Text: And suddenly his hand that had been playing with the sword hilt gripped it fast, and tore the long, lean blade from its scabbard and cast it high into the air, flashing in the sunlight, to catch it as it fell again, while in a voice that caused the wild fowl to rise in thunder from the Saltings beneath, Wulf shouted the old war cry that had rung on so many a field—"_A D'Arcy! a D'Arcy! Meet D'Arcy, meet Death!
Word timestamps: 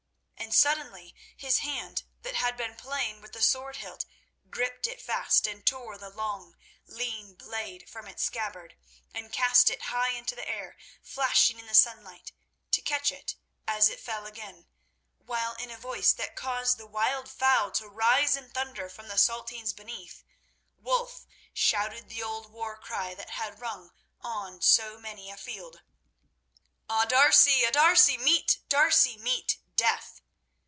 And 0.43 0.55
suddenly 0.57 1.15
his 1.37 1.59
hand 1.59 2.03
that 2.23 2.35
had 2.35 2.57
been 2.57 2.75
playing 2.75 3.21
with 3.21 3.31
the 3.31 3.41
sword 3.41 3.77
hilt 3.77 4.03
gripped 4.49 4.85
it 4.85 5.01
fast, 5.01 5.47
and 5.47 5.65
tore 5.65 5.97
the 5.97 6.09
long, 6.09 6.57
lean 6.85 7.35
blade 7.35 7.89
from 7.89 8.05
its 8.05 8.23
scabbard 8.23 8.75
and 9.13 9.31
cast 9.31 9.69
it 9.69 9.83
high 9.83 10.09
into 10.09 10.35
the 10.35 10.45
air, 10.49 10.75
flashing 11.01 11.57
in 11.57 11.67
the 11.67 11.73
sunlight, 11.73 12.33
to 12.71 12.81
catch 12.81 13.13
it 13.13 13.37
as 13.65 13.87
it 13.87 14.01
fell 14.01 14.25
again, 14.25 14.67
while 15.19 15.53
in 15.53 15.71
a 15.71 15.77
voice 15.77 16.11
that 16.11 16.35
caused 16.35 16.77
the 16.77 16.87
wild 16.87 17.29
fowl 17.31 17.71
to 17.71 17.87
rise 17.87 18.35
in 18.35 18.49
thunder 18.49 18.89
from 18.89 19.07
the 19.07 19.17
Saltings 19.17 19.71
beneath, 19.71 20.21
Wulf 20.75 21.25
shouted 21.53 22.09
the 22.09 22.21
old 22.21 22.51
war 22.51 22.75
cry 22.77 23.13
that 23.15 23.29
had 23.29 23.61
rung 23.61 23.93
on 24.19 24.59
so 24.61 24.99
many 24.99 25.31
a 25.31 25.37
field—"_A 25.37 27.05
D'Arcy! 27.07 27.63
a 27.63 27.71
D'Arcy! 27.71 28.17
Meet 28.17 28.59
D'Arcy, 28.67 29.15
meet 29.17 29.59
Death! 29.77 30.17